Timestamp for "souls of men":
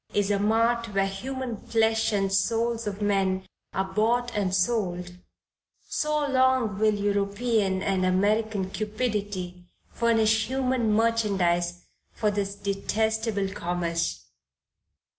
2.33-3.45